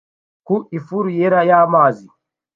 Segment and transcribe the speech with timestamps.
[0.45, 2.07] ku ifuro yera y'amazi